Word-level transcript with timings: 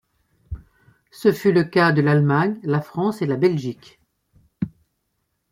Ce 1.11 1.31
fut 1.31 1.51
le 1.53 1.63
cas 1.63 1.91
de 1.91 2.01
l'Allemagne, 2.01 2.59
la 2.63 2.81
France 2.81 3.21
et 3.21 3.27
la 3.27 3.35
Belgique. 3.37 3.99